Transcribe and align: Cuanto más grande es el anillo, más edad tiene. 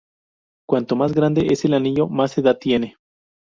Cuanto 0.67 0.95
más 0.95 1.13
grande 1.13 1.45
es 1.51 1.63
el 1.63 1.75
anillo, 1.75 2.07
más 2.07 2.35
edad 2.39 2.57
tiene. 2.57 2.95